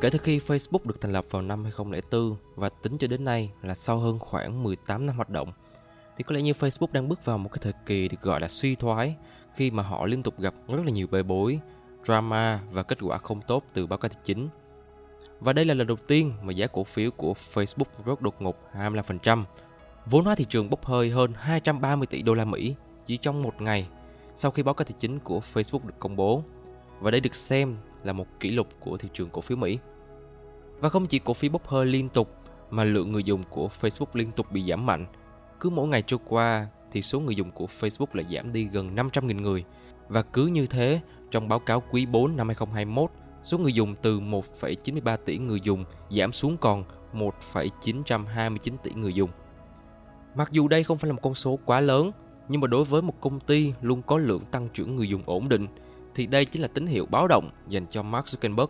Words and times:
Kể 0.00 0.10
từ 0.10 0.18
khi 0.18 0.38
Facebook 0.38 0.84
được 0.84 1.00
thành 1.00 1.12
lập 1.12 1.24
vào 1.30 1.42
năm 1.42 1.64
2004 1.64 2.36
và 2.54 2.68
tính 2.68 2.98
cho 2.98 3.06
đến 3.06 3.24
nay 3.24 3.52
là 3.62 3.74
sau 3.74 3.98
hơn 3.98 4.18
khoảng 4.18 4.62
18 4.62 5.06
năm 5.06 5.16
hoạt 5.16 5.30
động, 5.30 5.52
thì 6.16 6.24
có 6.24 6.34
lẽ 6.34 6.42
như 6.42 6.52
Facebook 6.52 6.92
đang 6.92 7.08
bước 7.08 7.24
vào 7.24 7.38
một 7.38 7.48
cái 7.52 7.58
thời 7.62 7.72
kỳ 7.86 8.08
được 8.08 8.22
gọi 8.22 8.40
là 8.40 8.48
suy 8.48 8.74
thoái 8.74 9.16
khi 9.54 9.70
mà 9.70 9.82
họ 9.82 10.06
liên 10.06 10.22
tục 10.22 10.40
gặp 10.40 10.54
rất 10.68 10.84
là 10.84 10.90
nhiều 10.90 11.06
bê 11.10 11.22
bối, 11.22 11.60
drama 12.04 12.60
và 12.70 12.82
kết 12.82 12.98
quả 13.00 13.18
không 13.18 13.40
tốt 13.40 13.64
từ 13.74 13.86
báo 13.86 13.98
cáo 13.98 14.08
tài 14.08 14.22
chính. 14.24 14.48
Và 15.40 15.52
đây 15.52 15.64
là 15.64 15.74
lần 15.74 15.86
đầu 15.86 15.96
tiên 15.96 16.32
mà 16.42 16.52
giá 16.52 16.66
cổ 16.66 16.84
phiếu 16.84 17.10
của 17.10 17.34
Facebook 17.54 18.04
rớt 18.06 18.22
đột 18.22 18.42
ngột 18.42 18.56
25%, 18.74 19.44
vốn 20.06 20.24
hóa 20.24 20.34
thị 20.34 20.46
trường 20.48 20.70
bốc 20.70 20.84
hơi 20.84 21.10
hơn 21.10 21.32
230 21.36 22.06
tỷ 22.06 22.22
đô 22.22 22.34
la 22.34 22.44
Mỹ 22.44 22.74
chỉ 23.06 23.16
trong 23.16 23.42
một 23.42 23.62
ngày 23.62 23.88
sau 24.34 24.50
khi 24.50 24.62
báo 24.62 24.74
cáo 24.74 24.84
tài 24.84 24.94
chính 24.98 25.18
của 25.18 25.40
Facebook 25.54 25.86
được 25.86 25.98
công 25.98 26.16
bố. 26.16 26.42
Và 27.00 27.10
đây 27.10 27.20
được 27.20 27.34
xem 27.34 27.76
là 28.04 28.12
một 28.12 28.26
kỷ 28.40 28.50
lục 28.50 28.68
của 28.80 28.96
thị 28.96 29.08
trường 29.12 29.30
cổ 29.30 29.40
phiếu 29.40 29.56
Mỹ. 29.56 29.78
Và 30.80 30.88
không 30.88 31.06
chỉ 31.06 31.18
cổ 31.18 31.34
phiếu 31.34 31.50
bốc 31.50 31.66
hơi 31.66 31.86
liên 31.86 32.08
tục 32.08 32.34
mà 32.70 32.84
lượng 32.84 33.12
người 33.12 33.24
dùng 33.24 33.42
của 33.50 33.68
Facebook 33.80 34.06
liên 34.14 34.32
tục 34.32 34.52
bị 34.52 34.64
giảm 34.70 34.86
mạnh. 34.86 35.06
Cứ 35.60 35.70
mỗi 35.70 35.88
ngày 35.88 36.02
trôi 36.02 36.20
qua 36.28 36.68
thì 36.92 37.02
số 37.02 37.20
người 37.20 37.34
dùng 37.34 37.50
của 37.50 37.66
Facebook 37.80 38.06
lại 38.12 38.26
giảm 38.30 38.52
đi 38.52 38.64
gần 38.64 38.94
500.000 38.94 39.40
người. 39.40 39.64
Và 40.08 40.22
cứ 40.22 40.46
như 40.46 40.66
thế, 40.66 41.00
trong 41.30 41.48
báo 41.48 41.58
cáo 41.58 41.82
quý 41.90 42.06
4 42.06 42.36
năm 42.36 42.48
2021, 42.48 43.10
số 43.42 43.58
người 43.58 43.72
dùng 43.72 43.94
từ 44.02 44.20
1,93 44.20 45.16
tỷ 45.16 45.38
người 45.38 45.60
dùng 45.62 45.84
giảm 46.10 46.32
xuống 46.32 46.56
còn 46.56 46.84
1,929 47.12 48.76
tỷ 48.82 48.94
người 48.94 49.12
dùng. 49.12 49.30
Mặc 50.34 50.48
dù 50.52 50.68
đây 50.68 50.84
không 50.84 50.98
phải 50.98 51.08
là 51.08 51.12
một 51.12 51.22
con 51.22 51.34
số 51.34 51.58
quá 51.64 51.80
lớn, 51.80 52.10
nhưng 52.48 52.60
mà 52.60 52.66
đối 52.66 52.84
với 52.84 53.02
một 53.02 53.14
công 53.20 53.40
ty 53.40 53.72
luôn 53.80 54.02
có 54.02 54.18
lượng 54.18 54.44
tăng 54.50 54.68
trưởng 54.74 54.96
người 54.96 55.08
dùng 55.08 55.22
ổn 55.26 55.48
định 55.48 55.66
thì 56.18 56.26
đây 56.26 56.44
chính 56.44 56.62
là 56.62 56.68
tín 56.68 56.86
hiệu 56.86 57.06
báo 57.06 57.28
động 57.28 57.50
dành 57.68 57.86
cho 57.90 58.02
Mark 58.02 58.24
Zuckerberg. 58.24 58.66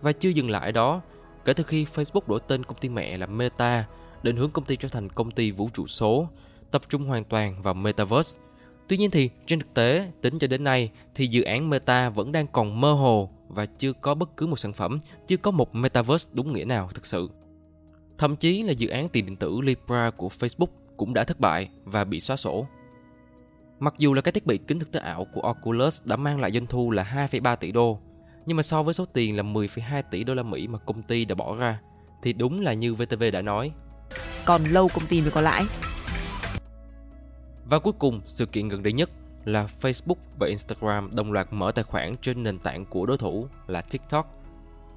Và 0.00 0.12
chưa 0.12 0.28
dừng 0.28 0.50
lại 0.50 0.72
đó, 0.72 1.00
kể 1.44 1.52
từ 1.52 1.64
khi 1.64 1.86
Facebook 1.94 2.20
đổi 2.26 2.40
tên 2.48 2.64
công 2.64 2.78
ty 2.78 2.88
mẹ 2.88 3.16
là 3.16 3.26
Meta, 3.26 3.84
định 4.22 4.36
hướng 4.36 4.50
công 4.50 4.64
ty 4.64 4.76
trở 4.76 4.88
thành 4.88 5.10
công 5.10 5.30
ty 5.30 5.50
vũ 5.50 5.68
trụ 5.74 5.86
số, 5.86 6.28
tập 6.70 6.82
trung 6.88 7.04
hoàn 7.04 7.24
toàn 7.24 7.62
vào 7.62 7.74
Metaverse. 7.74 8.40
Tuy 8.88 8.96
nhiên 8.96 9.10
thì 9.10 9.30
trên 9.46 9.58
thực 9.58 9.74
tế, 9.74 10.12
tính 10.20 10.38
cho 10.38 10.46
đến 10.46 10.64
nay 10.64 10.90
thì 11.14 11.26
dự 11.26 11.42
án 11.42 11.70
Meta 11.70 12.10
vẫn 12.10 12.32
đang 12.32 12.46
còn 12.46 12.80
mơ 12.80 12.92
hồ 12.92 13.30
và 13.48 13.66
chưa 13.66 13.92
có 13.92 14.14
bất 14.14 14.36
cứ 14.36 14.46
một 14.46 14.58
sản 14.58 14.72
phẩm, 14.72 14.98
chưa 15.26 15.36
có 15.36 15.50
một 15.50 15.74
Metaverse 15.74 16.30
đúng 16.34 16.52
nghĩa 16.52 16.64
nào 16.64 16.90
thực 16.94 17.06
sự. 17.06 17.30
Thậm 18.18 18.36
chí 18.36 18.62
là 18.62 18.72
dự 18.72 18.88
án 18.88 19.08
tiền 19.08 19.26
điện 19.26 19.36
tử 19.36 19.60
Libra 19.60 20.10
của 20.10 20.28
Facebook 20.38 20.70
cũng 20.96 21.14
đã 21.14 21.24
thất 21.24 21.40
bại 21.40 21.68
và 21.84 22.04
bị 22.04 22.20
xóa 22.20 22.36
sổ. 22.36 22.66
Mặc 23.78 23.94
dù 23.98 24.14
là 24.14 24.20
cái 24.20 24.32
thiết 24.32 24.46
bị 24.46 24.58
kính 24.58 24.78
thực 24.78 24.92
tế 24.92 25.00
ảo 25.00 25.26
của 25.34 25.40
Oculus 25.40 26.02
đã 26.04 26.16
mang 26.16 26.40
lại 26.40 26.52
doanh 26.52 26.66
thu 26.66 26.90
là 26.90 27.28
2,3 27.30 27.56
tỷ 27.56 27.72
đô, 27.72 28.00
nhưng 28.46 28.56
mà 28.56 28.62
so 28.62 28.82
với 28.82 28.94
số 28.94 29.04
tiền 29.04 29.36
là 29.36 29.42
10,2 29.42 30.02
tỷ 30.10 30.24
đô 30.24 30.34
la 30.34 30.42
Mỹ 30.42 30.68
mà 30.68 30.78
công 30.78 31.02
ty 31.02 31.24
đã 31.24 31.34
bỏ 31.34 31.56
ra, 31.56 31.80
thì 32.22 32.32
đúng 32.32 32.60
là 32.60 32.72
như 32.72 32.94
VTV 32.94 33.22
đã 33.32 33.42
nói. 33.42 33.72
Còn 34.44 34.64
lâu 34.64 34.88
công 34.94 35.06
ty 35.06 35.20
mới 35.20 35.30
có 35.30 35.40
lãi. 35.40 35.64
Và 37.64 37.78
cuối 37.78 37.92
cùng, 37.98 38.20
sự 38.24 38.46
kiện 38.46 38.68
gần 38.68 38.82
đây 38.82 38.92
nhất 38.92 39.10
là 39.44 39.68
Facebook 39.80 40.16
và 40.38 40.46
Instagram 40.46 41.10
đồng 41.14 41.32
loạt 41.32 41.48
mở 41.50 41.72
tài 41.72 41.84
khoản 41.84 42.16
trên 42.22 42.42
nền 42.42 42.58
tảng 42.58 42.84
của 42.86 43.06
đối 43.06 43.18
thủ 43.18 43.48
là 43.66 43.80
TikTok. 43.80 44.42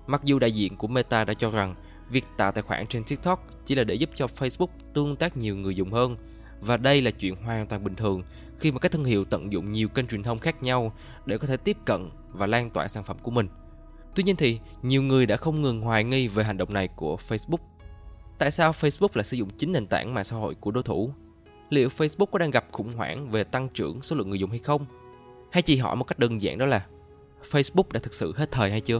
Mặc 0.07 0.22
dù 0.23 0.39
đại 0.39 0.52
diện 0.52 0.75
của 0.75 0.88
Meta 0.88 1.23
đã 1.23 1.33
cho 1.33 1.52
rằng 1.52 1.75
việc 2.09 2.25
tạo 2.38 2.52
tài 2.52 2.61
khoản 2.61 2.88
trên 2.88 3.03
TikTok 3.03 3.47
chỉ 3.66 3.75
là 3.75 3.83
để 3.83 3.95
giúp 3.95 4.09
cho 4.16 4.27
Facebook 4.38 4.67
tương 4.94 5.16
tác 5.16 5.38
nhiều 5.38 5.55
người 5.55 5.75
dùng 5.75 5.91
hơn 5.91 6.17
và 6.61 6.77
đây 6.77 7.02
là 7.02 7.11
chuyện 7.11 7.35
hoàn 7.35 7.67
toàn 7.67 7.83
bình 7.83 7.95
thường, 7.95 8.23
khi 8.59 8.71
mà 8.71 8.79
các 8.79 8.91
thương 8.91 9.05
hiệu 9.05 9.25
tận 9.25 9.53
dụng 9.53 9.71
nhiều 9.71 9.89
kênh 9.89 10.07
truyền 10.07 10.23
thông 10.23 10.39
khác 10.39 10.63
nhau 10.63 10.93
để 11.25 11.38
có 11.38 11.47
thể 11.47 11.57
tiếp 11.57 11.77
cận 11.85 12.09
và 12.31 12.47
lan 12.47 12.69
tỏa 12.69 12.88
sản 12.88 13.03
phẩm 13.03 13.17
của 13.23 13.31
mình. 13.31 13.47
Tuy 14.16 14.23
nhiên 14.23 14.35
thì, 14.35 14.59
nhiều 14.81 15.01
người 15.01 15.25
đã 15.25 15.38
không 15.38 15.61
ngừng 15.61 15.81
hoài 15.81 16.03
nghi 16.03 16.28
về 16.28 16.44
hành 16.44 16.57
động 16.57 16.73
này 16.73 16.88
của 16.88 17.17
Facebook. 17.28 17.57
Tại 18.38 18.51
sao 18.51 18.72
Facebook 18.72 19.09
lại 19.13 19.23
sử 19.23 19.38
dụng 19.38 19.50
chính 19.57 19.72
nền 19.72 19.88
tảng 19.88 20.13
mạng 20.13 20.23
xã 20.23 20.35
hội 20.35 20.56
của 20.56 20.72
đối 20.72 20.84
thủ? 20.84 21.11
Liệu 21.69 21.89
Facebook 21.89 22.25
có 22.25 22.39
đang 22.39 22.51
gặp 22.51 22.66
khủng 22.72 22.94
hoảng 22.94 23.29
về 23.29 23.44
tăng 23.44 23.69
trưởng 23.69 24.01
số 24.01 24.16
lượng 24.16 24.29
người 24.29 24.39
dùng 24.39 24.50
hay 24.50 24.59
không? 24.59 24.85
Hay 25.51 25.61
chỉ 25.61 25.78
hỏi 25.78 25.95
một 25.95 26.03
cách 26.03 26.19
đơn 26.19 26.41
giản 26.41 26.57
đó 26.57 26.66
là, 26.66 26.85
Facebook 27.51 27.91
đã 27.91 28.00
thực 28.00 28.13
sự 28.13 28.34
hết 28.35 28.51
thời 28.51 28.72
hay 28.72 28.81
chưa? 28.81 29.00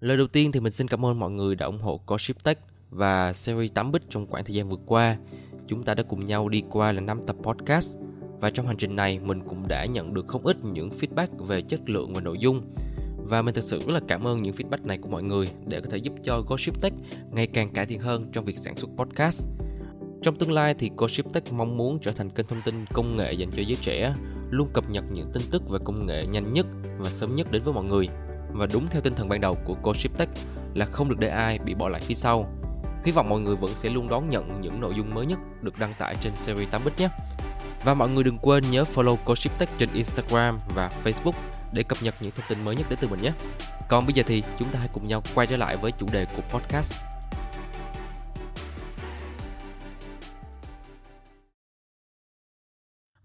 Lời 0.00 0.16
đầu 0.16 0.26
tiên 0.26 0.52
thì 0.52 0.60
mình 0.60 0.72
xin 0.72 0.88
cảm 0.88 1.04
ơn 1.04 1.18
mọi 1.18 1.30
người 1.30 1.54
đã 1.54 1.66
ủng 1.66 1.80
hộ 1.80 2.00
Gossip 2.06 2.44
Tech 2.44 2.58
và 2.90 3.32
series 3.32 3.72
8 3.74 3.92
bit 3.92 4.02
trong 4.10 4.26
khoảng 4.26 4.44
thời 4.44 4.54
gian 4.54 4.68
vừa 4.68 4.76
qua. 4.86 5.16
Chúng 5.66 5.82
ta 5.82 5.94
đã 5.94 6.02
cùng 6.02 6.24
nhau 6.24 6.48
đi 6.48 6.62
qua 6.70 6.92
là 6.92 7.00
5 7.00 7.20
tập 7.26 7.36
podcast 7.42 7.96
và 8.40 8.50
trong 8.50 8.66
hành 8.66 8.76
trình 8.76 8.96
này 8.96 9.18
mình 9.18 9.42
cũng 9.48 9.68
đã 9.68 9.84
nhận 9.84 10.14
được 10.14 10.28
không 10.28 10.46
ít 10.46 10.56
những 10.64 10.90
feedback 10.90 11.46
về 11.46 11.62
chất 11.62 11.80
lượng 11.90 12.14
và 12.14 12.20
nội 12.20 12.38
dung. 12.38 12.62
Và 13.16 13.42
mình 13.42 13.54
thực 13.54 13.64
sự 13.64 13.78
rất 13.78 13.92
là 13.92 14.00
cảm 14.08 14.26
ơn 14.26 14.42
những 14.42 14.54
feedback 14.54 14.86
này 14.86 14.98
của 14.98 15.08
mọi 15.08 15.22
người 15.22 15.46
để 15.66 15.80
có 15.80 15.86
thể 15.90 15.96
giúp 15.96 16.14
cho 16.24 16.42
Gossip 16.48 16.80
Tech 16.80 16.92
ngày 17.30 17.46
càng 17.46 17.72
cải 17.72 17.86
thiện 17.86 18.00
hơn 18.00 18.30
trong 18.32 18.44
việc 18.44 18.58
sản 18.58 18.76
xuất 18.76 18.90
podcast. 18.96 19.46
Trong 20.22 20.36
tương 20.36 20.52
lai 20.52 20.74
thì 20.78 20.90
Gossip 20.96 21.32
Tech 21.32 21.52
mong 21.52 21.76
muốn 21.76 21.98
trở 22.02 22.10
thành 22.12 22.30
kênh 22.30 22.46
thông 22.46 22.62
tin 22.64 22.86
công 22.92 23.16
nghệ 23.16 23.32
dành 23.32 23.50
cho 23.50 23.62
giới 23.62 23.76
trẻ, 23.82 24.14
luôn 24.50 24.68
cập 24.72 24.90
nhật 24.90 25.04
những 25.12 25.30
tin 25.32 25.42
tức 25.50 25.68
về 25.70 25.78
công 25.84 26.06
nghệ 26.06 26.26
nhanh 26.26 26.52
nhất 26.52 26.66
và 26.98 27.10
sớm 27.10 27.34
nhất 27.34 27.52
đến 27.52 27.62
với 27.62 27.74
mọi 27.74 27.84
người 27.84 28.08
và 28.52 28.66
đúng 28.72 28.88
theo 28.88 29.02
tinh 29.02 29.14
thần 29.14 29.28
ban 29.28 29.40
đầu 29.40 29.56
của 29.64 29.74
cô 29.82 29.92
Tech 30.18 30.28
là 30.74 30.86
không 30.86 31.08
được 31.08 31.18
để 31.18 31.28
ai 31.28 31.58
bị 31.58 31.74
bỏ 31.74 31.88
lại 31.88 32.00
phía 32.00 32.14
sau. 32.14 32.46
Hy 33.04 33.12
vọng 33.12 33.28
mọi 33.28 33.40
người 33.40 33.56
vẫn 33.56 33.74
sẽ 33.74 33.88
luôn 33.88 34.08
đón 34.08 34.30
nhận 34.30 34.60
những 34.60 34.80
nội 34.80 34.92
dung 34.96 35.14
mới 35.14 35.26
nhất 35.26 35.38
được 35.62 35.78
đăng 35.78 35.94
tải 35.98 36.14
trên 36.20 36.32
series 36.36 36.68
8bit 36.68 36.90
nhé. 36.98 37.08
Và 37.84 37.94
mọi 37.94 38.08
người 38.08 38.24
đừng 38.24 38.38
quên 38.38 38.64
nhớ 38.70 38.84
follow 38.94 39.16
cô 39.24 39.34
Tech 39.58 39.68
trên 39.78 39.88
Instagram 39.94 40.58
và 40.74 40.90
Facebook 41.04 41.32
để 41.72 41.82
cập 41.82 41.98
nhật 42.02 42.14
những 42.20 42.32
thông 42.36 42.46
tin 42.48 42.64
mới 42.64 42.76
nhất 42.76 42.86
đến 42.90 42.98
từ 43.02 43.08
mình 43.08 43.22
nhé. 43.22 43.32
Còn 43.88 44.06
bây 44.06 44.14
giờ 44.14 44.22
thì 44.26 44.42
chúng 44.58 44.68
ta 44.68 44.78
hãy 44.78 44.88
cùng 44.92 45.06
nhau 45.06 45.22
quay 45.34 45.46
trở 45.46 45.56
lại 45.56 45.76
với 45.76 45.92
chủ 45.92 46.06
đề 46.12 46.26
của 46.36 46.42
podcast. 46.58 47.09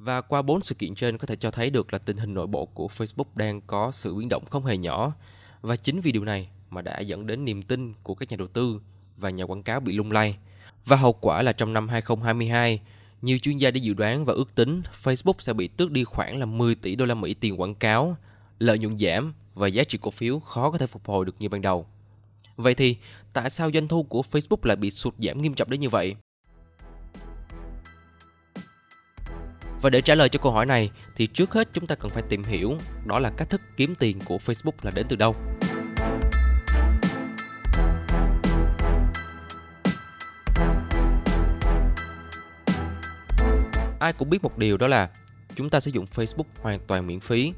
Và 0.06 0.22
qua 0.22 0.42
bốn 0.42 0.64
sự 0.64 0.76
kiện 0.76 0.96
trên 0.96 1.18
có 1.18 1.28
thể 1.28 1.36
cho 1.36 1.52
thấy 1.52 1.70
được 1.70 1.94
là 1.94 2.00
tình 2.00 2.18
hình 2.18 2.34
nội 2.34 2.48
bộ 2.48 2.66
của 2.66 2.88
Facebook 2.98 3.26
đang 3.36 3.62
có 3.62 3.92
sự 3.92 4.16
biến 4.16 4.30
động 4.30 4.46
không 4.50 4.66
hề 4.66 4.78
nhỏ. 4.78 5.14
Và 5.62 5.76
chính 5.76 6.02
vì 6.02 6.12
điều 6.12 6.24
này 6.24 6.50
mà 6.70 6.82
đã 6.82 7.00
dẫn 7.00 7.28
đến 7.28 7.46
niềm 7.46 7.62
tin 7.62 7.94
của 8.04 8.16
các 8.16 8.30
nhà 8.30 8.38
đầu 8.38 8.48
tư 8.48 8.82
và 9.18 9.30
nhà 9.30 9.44
quảng 9.44 9.64
cáo 9.64 9.80
bị 9.80 9.94
lung 9.94 10.12
lay. 10.12 10.38
Và 10.86 10.96
hậu 10.96 11.14
quả 11.14 11.42
là 11.42 11.52
trong 11.52 11.74
năm 11.74 11.88
2022, 11.88 12.82
nhiều 13.22 13.38
chuyên 13.38 13.58
gia 13.58 13.72
đã 13.72 13.78
dự 13.78 13.94
đoán 13.94 14.26
và 14.26 14.34
ước 14.34 14.56
tính 14.56 14.82
Facebook 15.04 15.34
sẽ 15.40 15.54
bị 15.54 15.68
tước 15.68 15.92
đi 15.92 16.04
khoảng 16.04 16.40
là 16.40 16.46
10 16.46 16.76
tỷ 16.76 16.96
đô 16.96 17.06
la 17.06 17.16
Mỹ 17.16 17.34
tiền 17.34 17.62
quảng 17.62 17.76
cáo, 17.76 18.18
lợi 18.60 18.80
nhuận 18.80 18.98
giảm 18.98 19.34
và 19.54 19.68
giá 19.68 19.84
trị 19.84 19.98
cổ 20.02 20.12
phiếu 20.12 20.40
khó 20.40 20.72
có 20.72 20.78
thể 20.78 20.88
phục 20.88 21.06
hồi 21.06 21.26
được 21.26 21.36
như 21.40 21.50
ban 21.50 21.62
đầu. 21.62 21.86
Vậy 22.56 22.74
thì, 22.74 22.98
tại 23.34 23.50
sao 23.50 23.72
doanh 23.74 23.88
thu 23.88 24.04
của 24.04 24.24
Facebook 24.32 24.58
lại 24.64 24.76
bị 24.76 24.92
sụt 24.92 25.14
giảm 25.20 25.42
nghiêm 25.42 25.54
trọng 25.54 25.70
đến 25.70 25.80
như 25.80 25.90
vậy? 25.90 26.16
Và 29.86 29.90
để 29.90 30.02
trả 30.02 30.16
lời 30.16 30.30
cho 30.30 30.40
câu 30.40 30.52
hỏi 30.52 30.66
này 30.66 30.92
thì 31.16 31.28
trước 31.28 31.54
hết 31.54 31.68
chúng 31.74 31.88
ta 31.88 31.96
cần 31.96 32.12
phải 32.12 32.24
tìm 32.30 32.44
hiểu 32.44 32.78
đó 33.06 33.20
là 33.20 33.32
cách 33.38 33.50
thức 33.50 33.62
kiếm 33.78 33.96
tiền 33.96 34.20
của 34.26 34.38
Facebook 34.38 34.72
là 34.82 34.92
đến 34.96 35.06
từ 35.10 35.16
đâu. 35.16 35.36
Ai 44.00 44.14
cũng 44.14 44.30
biết 44.30 44.44
một 44.44 44.58
điều 44.58 44.78
đó 44.78 44.88
là 44.88 45.10
chúng 45.56 45.70
ta 45.70 45.80
sử 45.80 45.92
dụng 45.92 46.06
Facebook 46.16 46.44
hoàn 46.62 46.80
toàn 46.88 47.08
miễn 47.08 47.20
phí. 47.20 47.54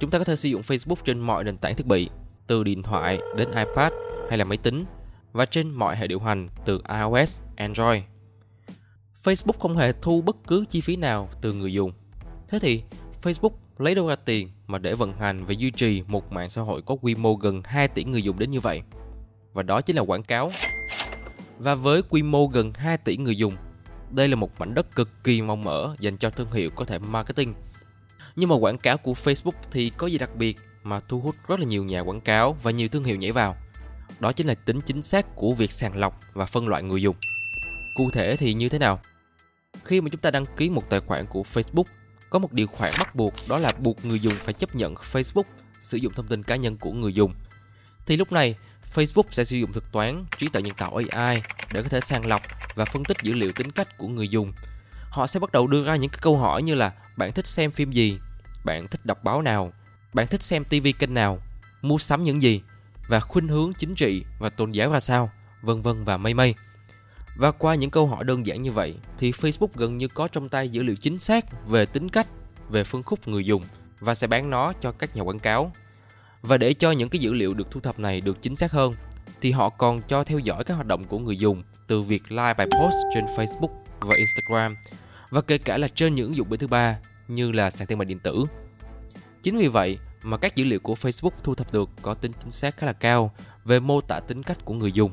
Chúng 0.00 0.10
ta 0.10 0.18
có 0.18 0.24
thể 0.24 0.36
sử 0.36 0.48
dụng 0.48 0.62
Facebook 0.62 0.96
trên 1.04 1.20
mọi 1.20 1.44
nền 1.44 1.56
tảng 1.56 1.74
thiết 1.74 1.86
bị, 1.86 2.10
từ 2.46 2.64
điện 2.64 2.82
thoại 2.82 3.18
đến 3.36 3.48
iPad 3.48 3.92
hay 4.28 4.38
là 4.38 4.44
máy 4.44 4.58
tính 4.58 4.84
và 5.32 5.44
trên 5.44 5.70
mọi 5.70 5.96
hệ 5.96 6.06
điều 6.06 6.20
hành 6.20 6.48
từ 6.64 6.80
iOS, 6.88 7.42
Android 7.56 8.02
Facebook 9.24 9.58
không 9.58 9.76
hề 9.76 9.92
thu 9.92 10.22
bất 10.22 10.36
cứ 10.46 10.64
chi 10.70 10.80
phí 10.80 10.96
nào 10.96 11.28
từ 11.40 11.52
người 11.52 11.72
dùng. 11.72 11.92
Thế 12.48 12.58
thì 12.58 12.82
Facebook 13.22 13.50
lấy 13.78 13.94
đâu 13.94 14.08
ra 14.08 14.16
tiền 14.16 14.50
mà 14.66 14.78
để 14.78 14.94
vận 14.94 15.12
hành 15.12 15.44
và 15.44 15.54
duy 15.58 15.70
trì 15.70 16.02
một 16.06 16.32
mạng 16.32 16.48
xã 16.48 16.62
hội 16.62 16.82
có 16.82 16.96
quy 17.02 17.14
mô 17.14 17.34
gần 17.34 17.62
2 17.64 17.88
tỷ 17.88 18.04
người 18.04 18.22
dùng 18.22 18.38
đến 18.38 18.50
như 18.50 18.60
vậy? 18.60 18.82
Và 19.52 19.62
đó 19.62 19.80
chính 19.80 19.96
là 19.96 20.02
quảng 20.02 20.22
cáo. 20.22 20.50
Và 21.58 21.74
với 21.74 22.02
quy 22.02 22.22
mô 22.22 22.46
gần 22.46 22.72
2 22.74 22.98
tỷ 22.98 23.16
người 23.16 23.36
dùng, 23.36 23.54
đây 24.10 24.28
là 24.28 24.36
một 24.36 24.50
mảnh 24.58 24.74
đất 24.74 24.94
cực 24.94 25.24
kỳ 25.24 25.42
mong 25.42 25.64
mở 25.64 25.94
dành 26.00 26.16
cho 26.16 26.30
thương 26.30 26.52
hiệu 26.52 26.70
có 26.74 26.84
thể 26.84 26.98
marketing. 26.98 27.54
Nhưng 28.36 28.48
mà 28.48 28.56
quảng 28.56 28.78
cáo 28.78 28.98
của 28.98 29.12
Facebook 29.12 29.58
thì 29.70 29.90
có 29.90 30.06
gì 30.06 30.18
đặc 30.18 30.36
biệt 30.36 30.56
mà 30.82 31.00
thu 31.00 31.20
hút 31.20 31.34
rất 31.48 31.60
là 31.60 31.66
nhiều 31.66 31.84
nhà 31.84 32.00
quảng 32.00 32.20
cáo 32.20 32.56
và 32.62 32.70
nhiều 32.70 32.88
thương 32.88 33.04
hiệu 33.04 33.16
nhảy 33.16 33.32
vào. 33.32 33.56
Đó 34.20 34.32
chính 34.32 34.46
là 34.46 34.54
tính 34.54 34.80
chính 34.80 35.02
xác 35.02 35.36
của 35.36 35.54
việc 35.54 35.72
sàng 35.72 35.96
lọc 35.96 36.20
và 36.32 36.46
phân 36.46 36.68
loại 36.68 36.82
người 36.82 37.02
dùng. 37.02 37.16
Cụ 37.94 38.10
thể 38.10 38.36
thì 38.36 38.54
như 38.54 38.68
thế 38.68 38.78
nào? 38.78 39.00
Khi 39.84 40.00
mà 40.00 40.08
chúng 40.08 40.20
ta 40.20 40.30
đăng 40.30 40.46
ký 40.56 40.70
một 40.70 40.90
tài 40.90 41.00
khoản 41.00 41.26
của 41.26 41.44
Facebook, 41.54 41.84
có 42.30 42.38
một 42.38 42.52
điều 42.52 42.66
khoản 42.66 42.92
bắt 42.98 43.14
buộc 43.14 43.34
đó 43.48 43.58
là 43.58 43.72
buộc 43.78 44.04
người 44.04 44.20
dùng 44.20 44.34
phải 44.34 44.54
chấp 44.54 44.74
nhận 44.74 44.94
Facebook 44.94 45.44
sử 45.80 45.98
dụng 45.98 46.12
thông 46.12 46.26
tin 46.26 46.42
cá 46.42 46.56
nhân 46.56 46.76
của 46.76 46.92
người 46.92 47.14
dùng. 47.14 47.34
Thì 48.06 48.16
lúc 48.16 48.32
này, 48.32 48.56
Facebook 48.94 49.22
sẽ 49.30 49.44
sử 49.44 49.56
dụng 49.56 49.72
thuật 49.72 49.92
toán 49.92 50.24
trí 50.38 50.48
tuệ 50.48 50.62
nhân 50.62 50.74
tạo 50.76 51.00
AI 51.10 51.42
để 51.72 51.82
có 51.82 51.88
thể 51.88 52.00
sàng 52.00 52.26
lọc 52.26 52.42
và 52.74 52.84
phân 52.84 53.04
tích 53.04 53.16
dữ 53.22 53.32
liệu 53.32 53.52
tính 53.52 53.70
cách 53.70 53.98
của 53.98 54.08
người 54.08 54.28
dùng. 54.28 54.52
Họ 55.10 55.26
sẽ 55.26 55.40
bắt 55.40 55.52
đầu 55.52 55.66
đưa 55.66 55.84
ra 55.84 55.96
những 55.96 56.10
cái 56.10 56.18
câu 56.22 56.38
hỏi 56.38 56.62
như 56.62 56.74
là 56.74 56.92
bạn 57.16 57.32
thích 57.32 57.46
xem 57.46 57.70
phim 57.70 57.92
gì, 57.92 58.18
bạn 58.64 58.88
thích 58.88 59.06
đọc 59.06 59.24
báo 59.24 59.42
nào, 59.42 59.72
bạn 60.14 60.26
thích 60.26 60.42
xem 60.42 60.64
TV 60.64 60.86
kênh 60.98 61.14
nào, 61.14 61.38
mua 61.82 61.98
sắm 61.98 62.24
những 62.24 62.42
gì 62.42 62.62
và 63.08 63.20
khuynh 63.20 63.48
hướng 63.48 63.72
chính 63.74 63.94
trị 63.94 64.24
và 64.38 64.48
tôn 64.48 64.72
giáo 64.72 64.90
ra 64.90 65.00
sao, 65.00 65.30
vân 65.62 65.82
vân 65.82 66.04
và 66.04 66.16
mây 66.16 66.34
mây. 66.34 66.54
Và 67.36 67.50
qua 67.50 67.74
những 67.74 67.90
câu 67.90 68.06
hỏi 68.06 68.24
đơn 68.24 68.46
giản 68.46 68.62
như 68.62 68.72
vậy 68.72 68.94
thì 69.18 69.30
Facebook 69.30 69.68
gần 69.74 69.96
như 69.96 70.08
có 70.08 70.28
trong 70.28 70.48
tay 70.48 70.68
dữ 70.68 70.82
liệu 70.82 70.96
chính 70.96 71.18
xác 71.18 71.66
về 71.68 71.86
tính 71.86 72.08
cách, 72.08 72.26
về 72.68 72.84
phân 72.84 73.02
khúc 73.02 73.28
người 73.28 73.44
dùng 73.44 73.62
và 74.00 74.14
sẽ 74.14 74.26
bán 74.26 74.50
nó 74.50 74.72
cho 74.80 74.92
các 74.92 75.16
nhà 75.16 75.22
quảng 75.22 75.38
cáo. 75.38 75.72
Và 76.42 76.56
để 76.56 76.74
cho 76.74 76.90
những 76.90 77.08
cái 77.08 77.18
dữ 77.18 77.32
liệu 77.32 77.54
được 77.54 77.70
thu 77.70 77.80
thập 77.80 77.98
này 77.98 78.20
được 78.20 78.42
chính 78.42 78.56
xác 78.56 78.72
hơn 78.72 78.92
thì 79.40 79.50
họ 79.50 79.68
còn 79.68 80.00
cho 80.08 80.24
theo 80.24 80.38
dõi 80.38 80.64
các 80.64 80.74
hoạt 80.74 80.86
động 80.86 81.04
của 81.04 81.18
người 81.18 81.36
dùng 81.36 81.62
từ 81.86 82.02
việc 82.02 82.22
like 82.28 82.54
bài 82.54 82.66
post 82.66 82.96
trên 83.14 83.24
Facebook 83.24 83.70
và 84.00 84.14
Instagram 84.16 84.76
và 85.30 85.40
kể 85.40 85.58
cả 85.58 85.78
là 85.78 85.88
trên 85.88 86.14
những 86.14 86.26
ứng 86.26 86.36
dụng 86.36 86.48
bên 86.48 86.60
thứ 86.60 86.66
ba 86.66 86.98
như 87.28 87.52
là 87.52 87.70
sàn 87.70 87.88
thương 87.88 87.98
mại 87.98 88.04
điện 88.04 88.18
tử. 88.18 88.44
Chính 89.42 89.56
vì 89.56 89.68
vậy 89.68 89.98
mà 90.22 90.36
các 90.36 90.56
dữ 90.56 90.64
liệu 90.64 90.80
của 90.80 90.94
Facebook 90.94 91.30
thu 91.42 91.54
thập 91.54 91.72
được 91.72 91.90
có 92.02 92.14
tính 92.14 92.32
chính 92.42 92.50
xác 92.50 92.76
khá 92.76 92.86
là 92.86 92.92
cao 92.92 93.34
về 93.64 93.80
mô 93.80 94.00
tả 94.00 94.20
tính 94.20 94.42
cách 94.42 94.64
của 94.64 94.74
người 94.74 94.92
dùng. 94.92 95.10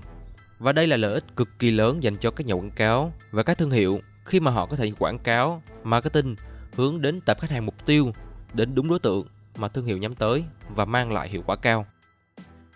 Và 0.61 0.71
đây 0.71 0.87
là 0.87 0.97
lợi 0.97 1.13
ích 1.13 1.35
cực 1.35 1.59
kỳ 1.59 1.71
lớn 1.71 2.03
dành 2.03 2.15
cho 2.15 2.31
các 2.31 2.47
nhà 2.47 2.53
quảng 2.53 2.71
cáo 2.71 3.13
và 3.31 3.43
các 3.43 3.57
thương 3.57 3.71
hiệu 3.71 3.99
khi 4.25 4.39
mà 4.39 4.51
họ 4.51 4.65
có 4.65 4.75
thể 4.75 4.91
quảng 4.99 5.19
cáo, 5.19 5.61
marketing 5.83 6.35
hướng 6.75 7.01
đến 7.01 7.21
tập 7.21 7.37
khách 7.41 7.51
hàng 7.51 7.65
mục 7.65 7.85
tiêu, 7.85 8.11
đến 8.53 8.75
đúng 8.75 8.89
đối 8.89 8.99
tượng 8.99 9.27
mà 9.57 9.67
thương 9.67 9.85
hiệu 9.85 9.97
nhắm 9.97 10.13
tới 10.15 10.43
và 10.69 10.85
mang 10.85 11.11
lại 11.11 11.29
hiệu 11.29 11.43
quả 11.45 11.55
cao. 11.55 11.85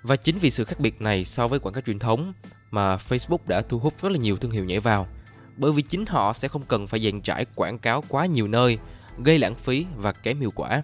Và 0.02 0.16
chính 0.16 0.38
vì 0.38 0.52
sự 0.52 0.64
khác 0.64 0.80
biệt 0.80 1.02
này 1.02 1.26
so 1.26 1.48
với 1.48 1.60
quảng 1.60 1.74
cáo 1.74 1.82
truyền 1.82 2.00
thống 2.00 2.34
mà 2.72 2.98
Facebook 2.98 3.48
đã 3.48 3.62
thu 3.62 3.80
hút 3.80 3.94
rất 4.02 4.12
là 4.12 4.18
nhiều 4.18 4.38
thương 4.38 4.52
hiệu 4.52 4.66
nhảy 4.66 4.80
vào. 4.80 5.08
Bởi 5.58 5.72
vì 5.72 5.82
chính 5.82 6.06
họ 6.06 6.34
sẽ 6.34 6.48
không 6.48 6.64
cần 6.68 6.88
phải 6.88 7.00
dàn 7.00 7.22
trải 7.22 7.46
quảng 7.56 7.80
cáo 7.80 8.04
quá 8.08 8.26
nhiều 8.26 8.48
nơi, 8.48 8.78
gây 9.24 9.40
lãng 9.40 9.56
phí 9.56 9.86
và 9.96 10.12
kém 10.12 10.40
hiệu 10.40 10.52
quả. 10.56 10.82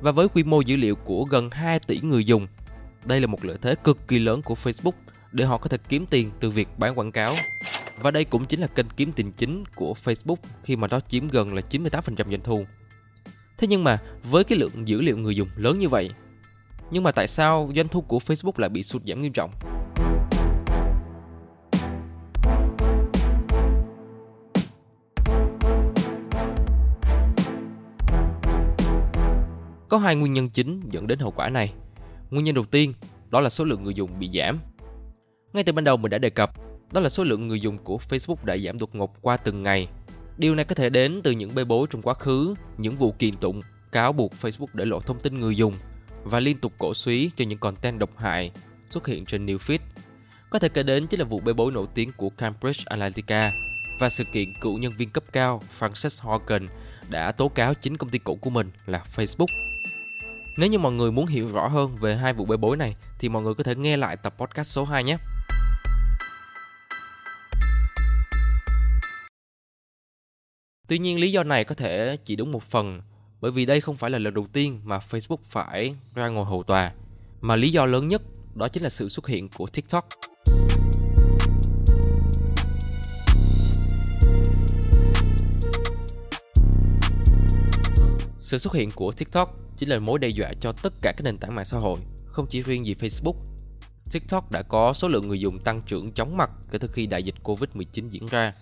Và 0.00 0.10
với 0.10 0.28
quy 0.28 0.42
mô 0.42 0.60
dữ 0.60 0.76
liệu 0.76 0.96
của 0.96 1.24
gần 1.24 1.50
2 1.50 1.78
tỷ 1.80 2.00
người 2.02 2.24
dùng, 2.24 2.46
đây 3.04 3.20
là 3.20 3.26
một 3.26 3.44
lợi 3.44 3.58
thế 3.62 3.74
cực 3.74 4.08
kỳ 4.08 4.18
lớn 4.18 4.42
của 4.42 4.54
Facebook 4.54 4.92
để 5.34 5.44
họ 5.44 5.58
có 5.58 5.68
thể 5.68 5.78
kiếm 5.88 6.06
tiền 6.10 6.30
từ 6.40 6.50
việc 6.50 6.68
bán 6.78 6.98
quảng 6.98 7.12
cáo. 7.12 7.34
Và 8.00 8.10
đây 8.10 8.24
cũng 8.24 8.44
chính 8.44 8.60
là 8.60 8.66
kênh 8.66 8.86
kiếm 8.96 9.12
tiền 9.12 9.32
chính 9.32 9.64
của 9.74 9.94
Facebook 10.04 10.36
khi 10.62 10.76
mà 10.76 10.88
nó 10.88 11.00
chiếm 11.00 11.28
gần 11.28 11.54
là 11.54 11.62
98% 11.70 11.90
doanh 12.16 12.42
thu. 12.44 12.64
Thế 13.58 13.66
nhưng 13.66 13.84
mà 13.84 13.98
với 14.22 14.44
cái 14.44 14.58
lượng 14.58 14.88
dữ 14.88 15.00
liệu 15.00 15.16
người 15.16 15.36
dùng 15.36 15.48
lớn 15.56 15.78
như 15.78 15.88
vậy, 15.88 16.10
nhưng 16.90 17.02
mà 17.02 17.12
tại 17.12 17.28
sao 17.28 17.70
doanh 17.76 17.88
thu 17.88 18.00
của 18.00 18.18
Facebook 18.18 18.52
lại 18.56 18.70
bị 18.70 18.82
sụt 18.82 19.02
giảm 19.06 19.22
nghiêm 19.22 19.32
trọng? 19.32 19.50
Có 29.88 29.98
hai 29.98 30.16
nguyên 30.16 30.32
nhân 30.32 30.48
chính 30.48 30.80
dẫn 30.90 31.06
đến 31.06 31.18
hậu 31.18 31.30
quả 31.30 31.48
này. 31.48 31.72
Nguyên 32.30 32.44
nhân 32.44 32.54
đầu 32.54 32.64
tiên 32.64 32.92
đó 33.30 33.40
là 33.40 33.50
số 33.50 33.64
lượng 33.64 33.84
người 33.84 33.94
dùng 33.94 34.18
bị 34.18 34.30
giảm. 34.34 34.58
Ngay 35.54 35.64
từ 35.64 35.72
ban 35.72 35.84
đầu 35.84 35.96
mình 35.96 36.10
đã 36.10 36.18
đề 36.18 36.30
cập, 36.30 36.52
đó 36.92 37.00
là 37.00 37.08
số 37.08 37.24
lượng 37.24 37.48
người 37.48 37.60
dùng 37.60 37.78
của 37.78 37.98
Facebook 38.08 38.44
đã 38.44 38.56
giảm 38.58 38.78
đột 38.78 38.94
ngột 38.94 39.22
qua 39.22 39.36
từng 39.36 39.62
ngày. 39.62 39.88
Điều 40.38 40.54
này 40.54 40.64
có 40.64 40.74
thể 40.74 40.90
đến 40.90 41.20
từ 41.24 41.30
những 41.30 41.54
bê 41.54 41.64
bối 41.64 41.86
trong 41.90 42.02
quá 42.02 42.14
khứ, 42.14 42.54
những 42.78 42.94
vụ 42.94 43.12
kiện 43.12 43.34
tụng, 43.34 43.60
cáo 43.92 44.12
buộc 44.12 44.32
Facebook 44.40 44.66
để 44.72 44.84
lộ 44.84 45.00
thông 45.00 45.20
tin 45.20 45.36
người 45.40 45.56
dùng 45.56 45.74
và 46.24 46.40
liên 46.40 46.58
tục 46.58 46.72
cổ 46.78 46.94
suý 46.94 47.30
cho 47.36 47.44
những 47.44 47.58
content 47.58 47.98
độc 47.98 48.18
hại 48.18 48.50
xuất 48.90 49.06
hiện 49.06 49.24
trên 49.24 49.46
new 49.46 49.58
feed. 49.58 49.78
Có 50.50 50.58
thể 50.58 50.68
kể 50.68 50.82
đến 50.82 51.06
chính 51.06 51.20
là 51.20 51.26
vụ 51.26 51.40
bê 51.44 51.52
bối 51.52 51.72
nổi 51.72 51.86
tiếng 51.94 52.10
của 52.16 52.30
Cambridge 52.30 52.82
Analytica 52.86 53.52
và 53.98 54.08
sự 54.08 54.24
kiện 54.24 54.54
cựu 54.60 54.78
nhân 54.78 54.92
viên 54.96 55.10
cấp 55.10 55.24
cao 55.32 55.62
Frances 55.78 56.28
Hogan 56.28 56.66
đã 57.08 57.32
tố 57.32 57.48
cáo 57.48 57.74
chính 57.74 57.96
công 57.96 58.08
ty 58.10 58.18
cũ 58.18 58.38
của 58.40 58.50
mình 58.50 58.70
là 58.86 59.04
Facebook 59.16 59.74
nếu 60.56 60.70
như 60.70 60.78
mọi 60.78 60.92
người 60.92 61.12
muốn 61.12 61.26
hiểu 61.26 61.48
rõ 61.48 61.68
hơn 61.68 61.96
về 61.96 62.16
hai 62.16 62.32
vụ 62.32 62.44
bê 62.44 62.56
bối 62.56 62.76
này 62.76 62.96
thì 63.18 63.28
mọi 63.28 63.42
người 63.42 63.54
có 63.54 63.64
thể 63.64 63.74
nghe 63.74 63.96
lại 63.96 64.16
tập 64.16 64.34
podcast 64.38 64.68
số 64.68 64.84
2 64.84 65.04
nhé. 65.04 65.16
Tuy 70.86 70.98
nhiên 70.98 71.20
lý 71.20 71.32
do 71.32 71.42
này 71.42 71.64
có 71.64 71.74
thể 71.74 72.16
chỉ 72.24 72.36
đúng 72.36 72.52
một 72.52 72.62
phần 72.62 73.02
bởi 73.40 73.50
vì 73.50 73.66
đây 73.66 73.80
không 73.80 73.96
phải 73.96 74.10
là 74.10 74.18
lần 74.18 74.34
đầu 74.34 74.46
tiên 74.52 74.80
mà 74.84 74.98
Facebook 75.10 75.36
phải 75.44 75.94
ra 76.14 76.28
ngồi 76.28 76.44
hầu 76.44 76.62
tòa 76.62 76.92
mà 77.40 77.56
lý 77.56 77.70
do 77.70 77.86
lớn 77.86 78.08
nhất 78.08 78.22
đó 78.54 78.68
chính 78.68 78.82
là 78.82 78.90
sự 78.90 79.08
xuất 79.08 79.26
hiện 79.26 79.48
của 79.56 79.66
TikTok. 79.66 80.08
Sự 88.38 88.58
xuất 88.58 88.74
hiện 88.74 88.90
của 88.94 89.12
TikTok 89.12 89.56
chính 89.76 89.88
là 89.88 89.98
mối 89.98 90.18
đe 90.18 90.28
dọa 90.28 90.52
cho 90.60 90.72
tất 90.72 90.92
cả 91.02 91.12
các 91.16 91.24
nền 91.24 91.38
tảng 91.38 91.54
mạng 91.54 91.64
xã 91.64 91.78
hội, 91.78 91.98
không 92.26 92.46
chỉ 92.50 92.62
riêng 92.62 92.86
gì 92.86 92.94
Facebook. 93.00 93.36
TikTok 94.12 94.52
đã 94.52 94.62
có 94.62 94.92
số 94.92 95.08
lượng 95.08 95.28
người 95.28 95.40
dùng 95.40 95.54
tăng 95.64 95.82
trưởng 95.86 96.12
chóng 96.12 96.36
mặt 96.36 96.50
kể 96.70 96.78
từ 96.78 96.88
khi 96.92 97.06
đại 97.06 97.22
dịch 97.22 97.34
Covid-19 97.42 98.08
diễn 98.08 98.26
ra 98.26 98.52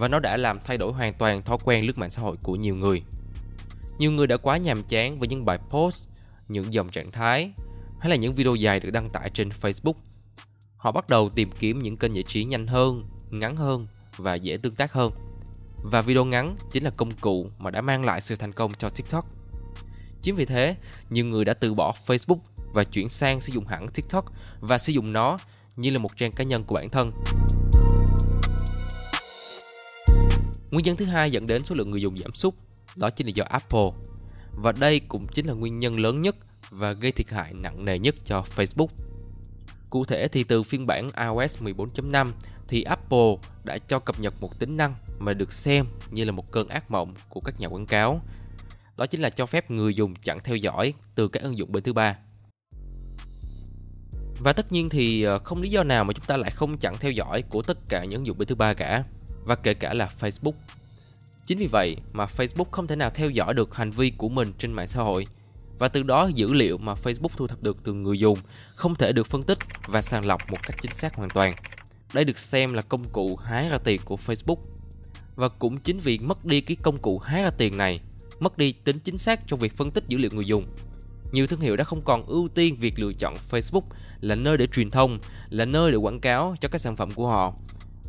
và 0.00 0.08
nó 0.08 0.18
đã 0.18 0.36
làm 0.36 0.58
thay 0.64 0.78
đổi 0.78 0.92
hoàn 0.92 1.14
toàn 1.14 1.42
thói 1.42 1.58
quen 1.64 1.86
lướt 1.86 1.98
mạng 1.98 2.10
xã 2.10 2.22
hội 2.22 2.36
của 2.42 2.56
nhiều 2.56 2.76
người. 2.76 3.02
Nhiều 3.98 4.12
người 4.12 4.26
đã 4.26 4.36
quá 4.36 4.56
nhàm 4.56 4.82
chán 4.82 5.18
với 5.18 5.28
những 5.28 5.44
bài 5.44 5.58
post, 5.68 6.08
những 6.48 6.72
dòng 6.72 6.88
trạng 6.88 7.10
thái 7.10 7.52
hay 7.98 8.10
là 8.10 8.16
những 8.16 8.34
video 8.34 8.54
dài 8.54 8.80
được 8.80 8.90
đăng 8.90 9.10
tải 9.10 9.30
trên 9.30 9.48
Facebook. 9.48 9.92
Họ 10.76 10.92
bắt 10.92 11.08
đầu 11.08 11.30
tìm 11.34 11.48
kiếm 11.58 11.82
những 11.82 11.96
kênh 11.96 12.14
giải 12.14 12.22
trí 12.22 12.44
nhanh 12.44 12.66
hơn, 12.66 13.08
ngắn 13.30 13.56
hơn 13.56 13.86
và 14.16 14.34
dễ 14.34 14.56
tương 14.56 14.74
tác 14.74 14.92
hơn. 14.92 15.12
Và 15.82 16.00
video 16.00 16.24
ngắn 16.24 16.56
chính 16.70 16.84
là 16.84 16.90
công 16.90 17.12
cụ 17.12 17.50
mà 17.58 17.70
đã 17.70 17.80
mang 17.80 18.04
lại 18.04 18.20
sự 18.20 18.34
thành 18.34 18.52
công 18.52 18.72
cho 18.78 18.90
TikTok. 18.90 19.26
Chính 20.22 20.34
vì 20.34 20.44
thế, 20.44 20.76
nhiều 21.10 21.24
người 21.24 21.44
đã 21.44 21.54
từ 21.54 21.74
bỏ 21.74 21.94
Facebook 22.06 22.40
và 22.72 22.84
chuyển 22.84 23.08
sang 23.08 23.40
sử 23.40 23.52
dụng 23.52 23.66
hẳn 23.66 23.88
TikTok 23.88 24.24
và 24.60 24.78
sử 24.78 24.92
dụng 24.92 25.12
nó 25.12 25.38
như 25.76 25.90
là 25.90 25.98
một 25.98 26.16
trang 26.16 26.32
cá 26.32 26.44
nhân 26.44 26.64
của 26.66 26.74
bản 26.74 26.90
thân. 26.90 27.12
Nguyên 30.70 30.84
nhân 30.84 30.96
thứ 30.96 31.04
hai 31.04 31.30
dẫn 31.30 31.46
đến 31.46 31.64
số 31.64 31.74
lượng 31.74 31.90
người 31.90 32.02
dùng 32.02 32.18
giảm 32.18 32.34
sút 32.34 32.54
đó 32.96 33.10
chính 33.10 33.26
là 33.26 33.32
do 33.34 33.44
Apple. 33.44 33.88
Và 34.62 34.72
đây 34.72 35.00
cũng 35.00 35.26
chính 35.26 35.46
là 35.46 35.52
nguyên 35.52 35.78
nhân 35.78 36.00
lớn 36.00 36.22
nhất 36.22 36.36
và 36.70 36.92
gây 36.92 37.12
thiệt 37.12 37.30
hại 37.30 37.54
nặng 37.54 37.84
nề 37.84 37.98
nhất 37.98 38.14
cho 38.24 38.44
Facebook. 38.56 38.88
Cụ 39.90 40.04
thể 40.04 40.28
thì 40.28 40.44
từ 40.44 40.62
phiên 40.62 40.86
bản 40.86 41.08
iOS 41.16 41.62
14.5 41.62 42.26
thì 42.68 42.82
Apple 42.82 43.36
đã 43.64 43.78
cho 43.78 43.98
cập 43.98 44.20
nhật 44.20 44.34
một 44.40 44.58
tính 44.58 44.76
năng 44.76 44.94
mà 45.18 45.34
được 45.34 45.52
xem 45.52 45.86
như 46.10 46.24
là 46.24 46.32
một 46.32 46.52
cơn 46.52 46.68
ác 46.68 46.90
mộng 46.90 47.14
của 47.28 47.40
các 47.40 47.60
nhà 47.60 47.66
quảng 47.68 47.86
cáo 47.86 48.20
đó 48.96 49.06
chính 49.06 49.20
là 49.20 49.30
cho 49.30 49.46
phép 49.46 49.70
người 49.70 49.94
dùng 49.94 50.14
chặn 50.14 50.38
theo 50.44 50.56
dõi 50.56 50.94
từ 51.14 51.28
các 51.28 51.42
ứng 51.42 51.58
dụng 51.58 51.72
bên 51.72 51.82
thứ 51.82 51.92
ba. 51.92 52.18
Và 54.38 54.52
tất 54.52 54.72
nhiên 54.72 54.88
thì 54.88 55.22
ờ, 55.22 55.38
không 55.38 55.62
lý 55.62 55.70
do 55.70 55.82
nào 55.82 56.04
mà 56.04 56.12
chúng 56.12 56.24
ta 56.24 56.36
lại 56.36 56.50
không 56.50 56.78
chặn 56.78 56.94
theo 57.00 57.10
dõi 57.10 57.42
của 57.42 57.62
tất 57.62 57.78
cả 57.88 58.04
những 58.04 58.18
ứng 58.18 58.26
dụng 58.26 58.38
bên 58.38 58.48
thứ 58.48 58.54
ba 58.54 58.74
cả, 58.74 59.04
và 59.44 59.54
kể 59.54 59.74
cả 59.74 59.94
là 59.94 60.10
Facebook. 60.20 60.52
Chính 61.46 61.58
vì 61.58 61.66
vậy 61.66 61.96
mà 62.12 62.26
Facebook 62.36 62.70
không 62.70 62.86
thể 62.86 62.96
nào 62.96 63.10
theo 63.10 63.30
dõi 63.30 63.54
được 63.54 63.74
hành 63.74 63.90
vi 63.90 64.10
của 64.10 64.28
mình 64.28 64.52
trên 64.58 64.72
mạng 64.72 64.88
xã 64.88 65.02
hội 65.02 65.26
và 65.78 65.88
từ 65.88 66.02
đó 66.02 66.30
dữ 66.34 66.52
liệu 66.52 66.78
mà 66.78 66.92
Facebook 66.92 67.28
thu 67.36 67.46
thập 67.46 67.62
được 67.62 67.76
từ 67.84 67.92
người 67.92 68.18
dùng 68.18 68.38
không 68.74 68.94
thể 68.94 69.12
được 69.12 69.26
phân 69.26 69.42
tích 69.42 69.58
và 69.86 70.02
sàng 70.02 70.26
lọc 70.26 70.50
một 70.50 70.58
cách 70.62 70.76
chính 70.82 70.94
xác 70.94 71.14
hoàn 71.14 71.30
toàn. 71.30 71.52
Đây 72.14 72.24
được 72.24 72.38
xem 72.38 72.72
là 72.72 72.82
công 72.82 73.02
cụ 73.12 73.36
hái 73.36 73.68
ra 73.68 73.78
tiền 73.78 74.00
của 74.04 74.18
Facebook. 74.26 74.56
Và 75.36 75.48
cũng 75.48 75.78
chính 75.78 75.98
vì 75.98 76.18
mất 76.18 76.44
đi 76.44 76.60
cái 76.60 76.76
công 76.82 76.98
cụ 76.98 77.18
hái 77.18 77.42
ra 77.42 77.50
tiền 77.50 77.76
này 77.76 78.00
mất 78.40 78.58
đi 78.58 78.72
tính 78.72 78.98
chính 78.98 79.18
xác 79.18 79.40
trong 79.46 79.58
việc 79.58 79.76
phân 79.76 79.90
tích 79.90 80.04
dữ 80.06 80.18
liệu 80.18 80.30
người 80.34 80.44
dùng. 80.44 80.64
Nhiều 81.32 81.46
thương 81.46 81.60
hiệu 81.60 81.76
đã 81.76 81.84
không 81.84 82.02
còn 82.04 82.26
ưu 82.26 82.48
tiên 82.48 82.76
việc 82.80 82.98
lựa 82.98 83.12
chọn 83.12 83.34
Facebook 83.50 83.82
là 84.20 84.34
nơi 84.34 84.56
để 84.56 84.66
truyền 84.66 84.90
thông, 84.90 85.18
là 85.50 85.64
nơi 85.64 85.90
để 85.90 85.96
quảng 85.96 86.20
cáo 86.20 86.54
cho 86.60 86.68
các 86.68 86.80
sản 86.80 86.96
phẩm 86.96 87.10
của 87.10 87.26
họ 87.26 87.54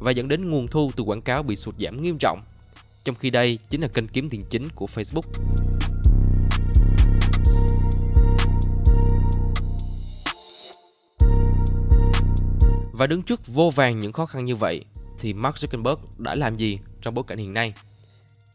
và 0.01 0.11
dẫn 0.11 0.27
đến 0.27 0.49
nguồn 0.49 0.67
thu 0.67 0.91
từ 0.95 1.03
quảng 1.03 1.21
cáo 1.21 1.43
bị 1.43 1.55
sụt 1.55 1.75
giảm 1.79 2.01
nghiêm 2.01 2.17
trọng. 2.17 2.41
Trong 3.03 3.15
khi 3.15 3.29
đây 3.29 3.59
chính 3.69 3.81
là 3.81 3.87
kênh 3.87 4.07
kiếm 4.07 4.29
tiền 4.29 4.41
chính 4.49 4.69
của 4.75 4.85
Facebook. 4.85 5.21
Và 12.93 13.07
đứng 13.07 13.21
trước 13.21 13.47
vô 13.47 13.69
vàng 13.69 13.99
những 13.99 14.13
khó 14.13 14.25
khăn 14.25 14.45
như 14.45 14.55
vậy 14.55 14.85
thì 15.19 15.33
Mark 15.33 15.55
Zuckerberg 15.55 15.97
đã 16.17 16.35
làm 16.35 16.57
gì 16.57 16.79
trong 17.01 17.13
bối 17.13 17.23
cảnh 17.27 17.37
hiện 17.37 17.53
nay? 17.53 17.73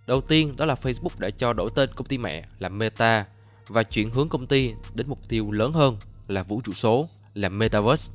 Đầu 0.06 0.20
tiên 0.20 0.54
đó 0.56 0.64
là 0.64 0.74
Facebook 0.82 1.18
đã 1.18 1.30
cho 1.30 1.52
đổi 1.52 1.70
tên 1.74 1.90
công 1.94 2.06
ty 2.06 2.18
mẹ 2.18 2.44
là 2.58 2.68
Meta 2.68 3.26
và 3.68 3.82
chuyển 3.82 4.10
hướng 4.10 4.28
công 4.28 4.46
ty 4.46 4.72
đến 4.94 5.08
mục 5.08 5.28
tiêu 5.28 5.50
lớn 5.50 5.72
hơn 5.72 5.96
là 6.28 6.42
vũ 6.42 6.60
trụ 6.60 6.72
số, 6.72 7.08
là 7.34 7.48
Metaverse. 7.48 8.14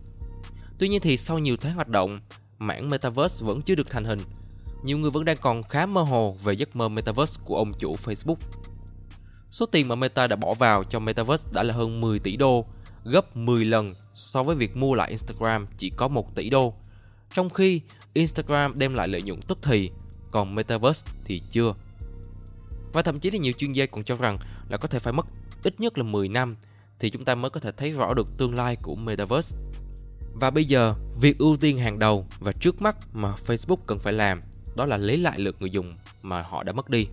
Tuy 0.78 0.90
nhiên 0.90 1.02
thì 1.02 1.18
sau 1.18 1.40
nhiều 1.40 1.58
tháng 1.58 1.74
hoạt 1.74 1.88
động, 1.88 2.20
mảng 2.62 2.90
Metaverse 2.90 3.46
vẫn 3.46 3.62
chưa 3.62 3.76
được 3.76 3.90
thành 3.90 4.06
hình. 4.06 4.20
Nhiều 4.84 4.98
người 4.98 5.12
vẫn 5.12 5.26
đang 5.26 5.38
còn 5.42 5.64
khá 5.64 5.86
mơ 5.86 6.02
hồ 6.02 6.36
về 6.44 6.54
giấc 6.54 6.76
mơ 6.76 6.90
Metaverse 6.90 7.42
của 7.46 7.58
ông 7.58 7.72
chủ 7.80 7.96
Facebook. 8.04 8.36
Số 9.50 9.66
tiền 9.66 9.88
mà 9.88 9.96
Meta 9.96 10.28
đã 10.28 10.36
bỏ 10.36 10.54
vào 10.54 10.84
cho 10.84 11.00
Metaverse 11.00 11.50
đã 11.54 11.64
là 11.64 11.74
hơn 11.74 12.02
10 12.02 12.20
tỷ 12.20 12.36
đô, 12.36 12.66
gấp 13.06 13.38
10 13.38 13.66
lần 13.66 13.94
so 14.16 14.44
với 14.44 14.56
việc 14.56 14.76
mua 14.76 14.96
lại 14.96 15.10
Instagram 15.10 15.66
chỉ 15.78 15.90
có 15.90 16.08
1 16.08 16.36
tỷ 16.36 16.50
đô. 16.50 16.74
Trong 17.34 17.50
khi 17.50 17.82
Instagram 18.14 18.80
đem 18.80 18.94
lại 18.94 19.08
lợi 19.08 19.22
nhuận 19.22 19.42
tức 19.42 19.58
thì, 19.62 19.92
còn 20.32 20.56
Metaverse 20.56 21.12
thì 21.26 21.42
chưa. 21.52 21.74
Và 22.94 23.02
thậm 23.02 23.20
chí 23.20 23.32
là 23.32 23.38
nhiều 23.38 23.54
chuyên 23.54 23.72
gia 23.72 23.86
còn 23.86 24.04
cho 24.04 24.16
rằng 24.16 24.38
là 24.70 24.78
có 24.78 24.88
thể 24.88 25.00
phải 25.00 25.14
mất 25.14 25.26
ít 25.64 25.80
nhất 25.80 25.98
là 25.98 26.04
10 26.04 26.28
năm 26.28 26.56
thì 27.00 27.10
chúng 27.10 27.26
ta 27.26 27.36
mới 27.36 27.50
có 27.50 27.60
thể 27.60 27.72
thấy 27.72 27.92
rõ 27.92 28.14
được 28.14 28.28
tương 28.38 28.56
lai 28.56 28.78
của 28.84 28.96
Metaverse. 28.96 29.60
Và 30.34 30.50
bây 30.50 30.66
giờ, 30.66 30.94
việc 31.20 31.38
ưu 31.38 31.58
tiên 31.58 31.78
hàng 31.78 32.00
đầu 32.00 32.28
và 32.40 32.52
trước 32.52 32.82
mắt 32.82 32.96
mà 33.14 33.30
Facebook 33.48 33.78
cần 33.88 34.00
phải 34.00 34.14
làm 34.14 34.42
đó 34.76 34.86
là 34.86 34.98
lấy 34.98 35.18
lại 35.18 35.40
lượt 35.40 35.56
người 35.60 35.70
dùng 35.70 35.96
mà 36.22 36.42
họ 36.42 36.64
đã 36.64 36.74
mất 36.74 36.90
đi. 36.90 37.08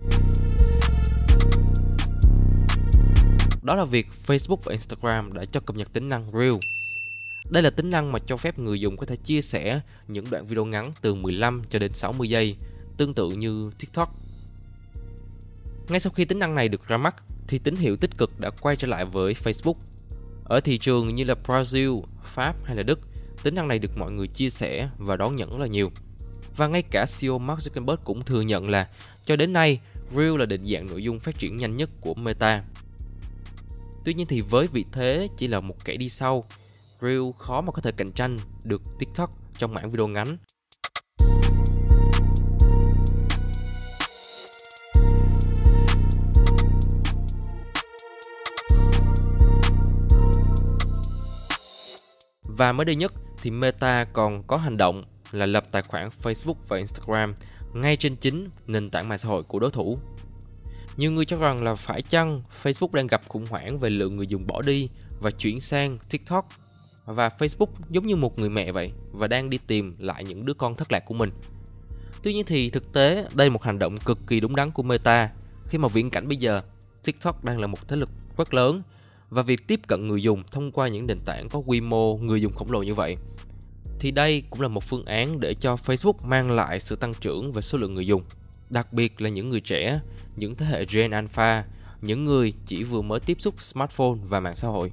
Đó 3.63 3.75
là 3.75 3.85
việc 3.85 4.07
Facebook 4.27 4.57
và 4.63 4.71
Instagram 4.71 5.33
đã 5.33 5.45
cho 5.51 5.59
cập 5.59 5.75
nhật 5.75 5.93
tính 5.93 6.09
năng 6.09 6.31
Reel. 6.31 6.53
Đây 7.49 7.63
là 7.63 7.69
tính 7.69 7.89
năng 7.89 8.11
mà 8.11 8.19
cho 8.19 8.37
phép 8.37 8.59
người 8.59 8.81
dùng 8.81 8.97
có 8.97 9.05
thể 9.05 9.15
chia 9.15 9.41
sẻ 9.41 9.79
những 10.07 10.25
đoạn 10.31 10.47
video 10.47 10.65
ngắn 10.65 10.91
từ 11.01 11.15
15 11.15 11.61
cho 11.69 11.79
đến 11.79 11.93
60 11.93 12.29
giây, 12.29 12.55
tương 12.97 13.13
tự 13.13 13.29
như 13.29 13.71
TikTok. 13.79 14.15
Ngay 15.89 15.99
sau 15.99 16.11
khi 16.15 16.25
tính 16.25 16.39
năng 16.39 16.55
này 16.55 16.69
được 16.69 16.87
ra 16.87 16.97
mắt 16.97 17.15
thì 17.47 17.57
tín 17.57 17.75
hiệu 17.75 17.97
tích 17.97 18.17
cực 18.17 18.39
đã 18.39 18.49
quay 18.61 18.75
trở 18.75 18.87
lại 18.87 19.05
với 19.05 19.33
Facebook. 19.43 19.73
Ở 20.43 20.59
thị 20.59 20.77
trường 20.77 21.15
như 21.15 21.23
là 21.23 21.35
Brazil, 21.47 22.01
Pháp 22.23 22.55
hay 22.65 22.75
là 22.75 22.83
Đức, 22.83 22.99
tính 23.43 23.55
năng 23.55 23.67
này 23.67 23.79
được 23.79 23.97
mọi 23.97 24.11
người 24.11 24.27
chia 24.27 24.49
sẻ 24.49 24.89
và 24.97 25.15
đón 25.15 25.35
nhận 25.35 25.49
rất 25.49 25.57
là 25.59 25.67
nhiều. 25.67 25.91
Và 26.55 26.67
ngay 26.67 26.81
cả 26.81 27.05
CEO 27.19 27.39
Mark 27.39 27.59
Zuckerberg 27.59 27.97
cũng 28.03 28.25
thừa 28.25 28.41
nhận 28.41 28.69
là 28.69 28.89
cho 29.25 29.35
đến 29.35 29.53
nay, 29.53 29.79
Reel 30.15 30.37
là 30.37 30.45
định 30.45 30.65
dạng 30.73 30.87
nội 30.87 31.03
dung 31.03 31.19
phát 31.19 31.39
triển 31.39 31.55
nhanh 31.55 31.77
nhất 31.77 31.89
của 32.01 32.13
Meta. 32.13 32.63
Tuy 34.05 34.13
nhiên 34.13 34.27
thì 34.27 34.41
với 34.41 34.67
vị 34.67 34.85
thế 34.91 35.27
chỉ 35.37 35.47
là 35.47 35.59
một 35.59 35.85
kẻ 35.85 35.97
đi 35.97 36.09
sau, 36.09 36.43
Reel 37.01 37.21
khó 37.37 37.61
mà 37.61 37.71
có 37.71 37.81
thể 37.81 37.91
cạnh 37.91 38.11
tranh 38.11 38.37
được 38.63 38.81
TikTok 38.99 39.29
trong 39.57 39.73
mảng 39.73 39.91
video 39.91 40.07
ngắn 40.07 40.37
Và 52.43 52.71
mới 52.71 52.85
đây 52.85 52.95
nhất 52.95 53.13
thì 53.41 53.51
Meta 53.51 54.03
còn 54.03 54.43
có 54.43 54.57
hành 54.57 54.77
động 54.77 55.01
là 55.31 55.45
lập 55.45 55.63
tài 55.71 55.81
khoản 55.81 56.09
Facebook 56.23 56.55
và 56.67 56.77
Instagram 56.77 57.33
ngay 57.73 57.97
trên 57.97 58.15
chính 58.15 58.49
nền 58.67 58.89
tảng 58.89 59.09
mạng 59.09 59.17
xã 59.17 59.29
hội 59.29 59.43
của 59.43 59.59
đối 59.59 59.71
thủ. 59.71 59.97
Nhiều 60.97 61.11
người 61.11 61.25
cho 61.25 61.37
rằng 61.37 61.63
là 61.63 61.75
phải 61.75 62.01
chăng 62.01 62.41
Facebook 62.63 62.93
đang 62.93 63.07
gặp 63.07 63.21
khủng 63.27 63.45
hoảng 63.49 63.79
về 63.79 63.89
lượng 63.89 64.15
người 64.15 64.27
dùng 64.27 64.47
bỏ 64.47 64.61
đi 64.61 64.89
và 65.19 65.31
chuyển 65.31 65.59
sang 65.59 65.97
TikTok 66.09 66.47
và 67.05 67.29
Facebook 67.29 67.67
giống 67.89 68.07
như 68.07 68.15
một 68.15 68.39
người 68.39 68.49
mẹ 68.49 68.71
vậy 68.71 68.91
và 69.11 69.27
đang 69.27 69.49
đi 69.49 69.57
tìm 69.67 69.95
lại 69.99 70.23
những 70.27 70.45
đứa 70.45 70.53
con 70.53 70.75
thất 70.75 70.91
lạc 70.91 71.05
của 71.05 71.13
mình. 71.13 71.29
Tuy 72.23 72.33
nhiên 72.33 72.45
thì 72.45 72.69
thực 72.69 72.93
tế, 72.93 73.25
đây 73.35 73.47
là 73.47 73.53
một 73.53 73.63
hành 73.63 73.79
động 73.79 73.97
cực 73.97 74.19
kỳ 74.27 74.39
đúng 74.39 74.55
đắn 74.55 74.71
của 74.71 74.83
Meta 74.83 75.29
khi 75.67 75.77
mà 75.77 75.87
viễn 75.87 76.09
cảnh 76.09 76.27
bây 76.27 76.37
giờ, 76.37 76.61
TikTok 77.03 77.43
đang 77.43 77.59
là 77.59 77.67
một 77.67 77.87
thế 77.87 77.95
lực 77.95 78.09
rất 78.37 78.53
lớn 78.53 78.81
và 79.29 79.41
việc 79.41 79.67
tiếp 79.67 79.79
cận 79.87 80.07
người 80.07 80.23
dùng 80.23 80.43
thông 80.51 80.71
qua 80.71 80.87
những 80.87 81.07
nền 81.07 81.19
tảng 81.25 81.49
có 81.49 81.59
quy 81.65 81.81
mô 81.81 82.17
người 82.17 82.41
dùng 82.41 82.53
khổng 82.53 82.71
lồ 82.71 82.83
như 82.83 82.93
vậy 82.93 83.17
thì 83.99 84.11
đây 84.11 84.43
cũng 84.49 84.61
là 84.61 84.67
một 84.67 84.83
phương 84.83 85.05
án 85.05 85.39
để 85.39 85.53
cho 85.53 85.75
Facebook 85.75 86.27
mang 86.27 86.51
lại 86.51 86.79
sự 86.79 86.95
tăng 86.95 87.13
trưởng 87.13 87.51
về 87.51 87.61
số 87.61 87.77
lượng 87.77 87.95
người 87.95 88.07
dùng, 88.07 88.23
đặc 88.69 88.93
biệt 88.93 89.21
là 89.21 89.29
những 89.29 89.49
người 89.49 89.59
trẻ, 89.59 89.99
những 90.35 90.55
thế 90.55 90.65
hệ 90.65 90.85
Gen 90.85 91.11
Alpha, 91.11 91.63
những 92.01 92.25
người 92.25 92.53
chỉ 92.65 92.83
vừa 92.83 93.01
mới 93.01 93.19
tiếp 93.19 93.41
xúc 93.41 93.63
smartphone 93.63 94.15
và 94.27 94.39
mạng 94.39 94.55
xã 94.55 94.67
hội. 94.67 94.91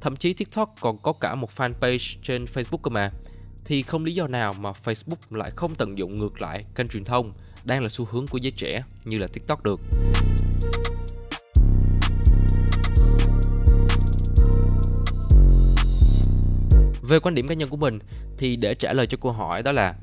Thậm 0.00 0.16
chí 0.16 0.32
TikTok 0.32 0.74
còn 0.80 0.98
có 0.98 1.12
cả 1.12 1.34
một 1.34 1.50
fanpage 1.56 2.16
trên 2.22 2.44
Facebook 2.44 2.78
cơ 2.82 2.90
mà, 2.90 3.10
thì 3.64 3.82
không 3.82 4.04
lý 4.04 4.14
do 4.14 4.26
nào 4.26 4.52
mà 4.60 4.72
Facebook 4.84 5.36
lại 5.36 5.50
không 5.56 5.74
tận 5.74 5.98
dụng 5.98 6.18
ngược 6.18 6.42
lại 6.42 6.64
kênh 6.74 6.88
truyền 6.88 7.04
thông 7.04 7.32
đang 7.64 7.82
là 7.82 7.88
xu 7.88 8.04
hướng 8.04 8.26
của 8.26 8.38
giới 8.38 8.52
trẻ 8.52 8.82
như 9.04 9.18
là 9.18 9.26
TikTok 9.26 9.62
được. 9.62 9.80
Về 17.08 17.20
quan 17.20 17.34
điểm 17.34 17.48
cá 17.48 17.54
nhân 17.54 17.68
của 17.68 17.76
mình 17.76 17.98
thì 18.38 18.56
để 18.56 18.74
trả 18.74 18.92
lời 18.92 19.06
cho 19.06 19.18
câu 19.20 19.32
hỏi 19.32 19.62
đó 19.62 19.72
là 19.72 19.94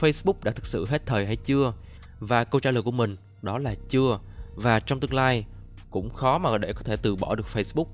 Facebook 0.00 0.34
đã 0.42 0.50
thực 0.50 0.66
sự 0.66 0.86
hết 0.88 1.06
thời 1.06 1.26
hay 1.26 1.36
chưa? 1.36 1.72
Và 2.20 2.44
câu 2.44 2.60
trả 2.60 2.70
lời 2.70 2.82
của 2.82 2.90
mình 2.90 3.16
đó 3.42 3.58
là 3.58 3.74
chưa. 3.88 4.18
Và 4.54 4.80
trong 4.80 5.00
tương 5.00 5.14
lai 5.14 5.44
cũng 5.90 6.10
khó 6.10 6.38
mà 6.38 6.58
để 6.58 6.72
có 6.72 6.82
thể 6.82 6.96
từ 6.96 7.16
bỏ 7.16 7.34
được 7.34 7.46
Facebook. 7.54 7.86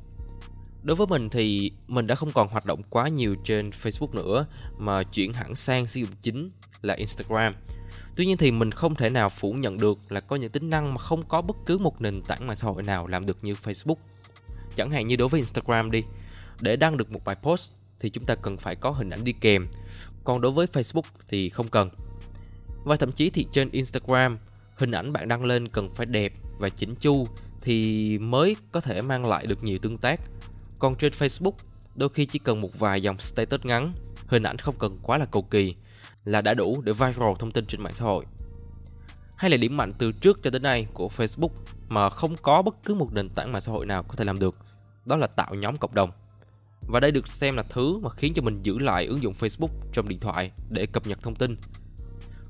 Đối 0.82 0.96
với 0.96 1.06
mình 1.06 1.28
thì 1.28 1.72
mình 1.88 2.06
đã 2.06 2.14
không 2.14 2.30
còn 2.34 2.48
hoạt 2.48 2.66
động 2.66 2.82
quá 2.90 3.08
nhiều 3.08 3.36
trên 3.44 3.68
Facebook 3.68 4.14
nữa 4.14 4.46
mà 4.78 5.02
chuyển 5.02 5.32
hẳn 5.32 5.54
sang 5.54 5.86
sử 5.86 6.00
dụng 6.00 6.10
chính 6.22 6.50
là 6.82 6.94
Instagram. 6.94 7.54
Tuy 8.16 8.26
nhiên 8.26 8.36
thì 8.36 8.50
mình 8.50 8.70
không 8.70 8.94
thể 8.94 9.08
nào 9.08 9.28
phủ 9.28 9.52
nhận 9.52 9.76
được 9.76 9.98
là 10.08 10.20
có 10.20 10.36
những 10.36 10.50
tính 10.50 10.70
năng 10.70 10.94
mà 10.94 10.98
không 10.98 11.22
có 11.28 11.42
bất 11.42 11.56
cứ 11.66 11.78
một 11.78 12.00
nền 12.00 12.22
tảng 12.22 12.46
mạng 12.46 12.56
xã 12.56 12.68
hội 12.68 12.82
nào 12.82 13.06
làm 13.06 13.26
được 13.26 13.38
như 13.42 13.52
Facebook. 13.52 13.96
Chẳng 14.76 14.90
hạn 14.90 15.06
như 15.06 15.16
đối 15.16 15.28
với 15.28 15.40
Instagram 15.40 15.90
đi, 15.90 16.04
để 16.60 16.76
đăng 16.76 16.96
được 16.96 17.12
một 17.12 17.24
bài 17.24 17.36
post 17.42 17.72
thì 18.00 18.10
chúng 18.10 18.24
ta 18.24 18.34
cần 18.34 18.56
phải 18.56 18.76
có 18.76 18.90
hình 18.90 19.10
ảnh 19.10 19.24
đi 19.24 19.32
kèm. 19.32 19.66
Còn 20.24 20.40
đối 20.40 20.52
với 20.52 20.66
Facebook 20.66 21.02
thì 21.28 21.48
không 21.48 21.68
cần. 21.68 21.90
Và 22.84 22.96
thậm 22.96 23.12
chí 23.12 23.30
thì 23.30 23.46
trên 23.52 23.70
Instagram, 23.70 24.38
hình 24.78 24.90
ảnh 24.90 25.12
bạn 25.12 25.28
đăng 25.28 25.44
lên 25.44 25.68
cần 25.68 25.94
phải 25.94 26.06
đẹp 26.06 26.32
và 26.58 26.68
chỉnh 26.68 26.94
chu 26.94 27.26
thì 27.60 28.18
mới 28.18 28.56
có 28.72 28.80
thể 28.80 29.00
mang 29.00 29.26
lại 29.26 29.46
được 29.46 29.58
nhiều 29.62 29.78
tương 29.78 29.96
tác. 29.96 30.20
Còn 30.78 30.94
trên 30.94 31.12
Facebook, 31.12 31.52
đôi 31.94 32.08
khi 32.08 32.26
chỉ 32.26 32.38
cần 32.38 32.60
một 32.60 32.78
vài 32.78 33.02
dòng 33.02 33.18
status 33.18 33.60
ngắn, 33.64 33.94
hình 34.26 34.42
ảnh 34.42 34.58
không 34.58 34.78
cần 34.78 34.98
quá 35.02 35.18
là 35.18 35.24
cầu 35.24 35.42
kỳ 35.42 35.74
là 36.24 36.40
đã 36.40 36.54
đủ 36.54 36.82
để 36.84 36.92
viral 36.92 37.32
thông 37.38 37.50
tin 37.50 37.66
trên 37.66 37.82
mạng 37.82 37.92
xã 37.92 38.04
hội. 38.04 38.24
Hay 39.36 39.50
là 39.50 39.56
điểm 39.56 39.76
mạnh 39.76 39.92
từ 39.98 40.12
trước 40.12 40.42
cho 40.42 40.50
đến 40.50 40.62
nay 40.62 40.86
của 40.94 41.10
Facebook 41.16 41.50
mà 41.88 42.10
không 42.10 42.36
có 42.42 42.62
bất 42.62 42.74
cứ 42.84 42.94
một 42.94 43.12
nền 43.12 43.28
tảng 43.28 43.52
mạng 43.52 43.60
xã 43.60 43.72
hội 43.72 43.86
nào 43.86 44.02
có 44.02 44.14
thể 44.14 44.24
làm 44.24 44.38
được, 44.38 44.56
đó 45.04 45.16
là 45.16 45.26
tạo 45.26 45.54
nhóm 45.54 45.76
cộng 45.76 45.94
đồng. 45.94 46.10
Và 46.86 47.00
đây 47.00 47.10
được 47.10 47.28
xem 47.28 47.56
là 47.56 47.62
thứ 47.62 47.98
mà 47.98 48.10
khiến 48.10 48.32
cho 48.34 48.42
mình 48.42 48.62
giữ 48.62 48.78
lại 48.78 49.06
ứng 49.06 49.22
dụng 49.22 49.34
Facebook 49.38 49.70
trong 49.92 50.08
điện 50.08 50.20
thoại 50.20 50.50
để 50.70 50.86
cập 50.86 51.06
nhật 51.06 51.22
thông 51.22 51.34
tin. 51.34 51.56